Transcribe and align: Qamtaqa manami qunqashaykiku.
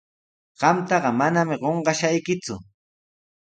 Qamtaqa 0.59 1.09
manami 1.19 1.55
qunqashaykiku. 1.63 2.55